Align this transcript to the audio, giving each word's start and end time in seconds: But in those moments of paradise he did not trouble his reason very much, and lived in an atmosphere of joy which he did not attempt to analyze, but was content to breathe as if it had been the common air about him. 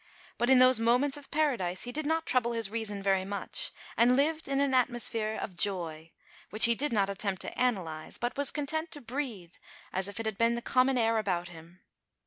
But 0.39 0.49
in 0.49 0.57
those 0.57 0.79
moments 0.79 1.15
of 1.15 1.29
paradise 1.29 1.83
he 1.83 1.91
did 1.91 2.07
not 2.07 2.25
trouble 2.25 2.53
his 2.53 2.71
reason 2.71 3.03
very 3.03 3.23
much, 3.23 3.69
and 3.95 4.15
lived 4.15 4.47
in 4.47 4.59
an 4.59 4.73
atmosphere 4.73 5.37
of 5.39 5.55
joy 5.55 6.11
which 6.49 6.65
he 6.65 6.73
did 6.73 6.91
not 6.91 7.07
attempt 7.07 7.43
to 7.43 7.55
analyze, 7.55 8.17
but 8.17 8.35
was 8.35 8.49
content 8.49 8.89
to 8.93 8.99
breathe 9.01 9.53
as 9.93 10.07
if 10.07 10.19
it 10.19 10.25
had 10.25 10.39
been 10.39 10.55
the 10.55 10.61
common 10.63 10.97
air 10.97 11.19
about 11.19 11.49
him. 11.49 11.81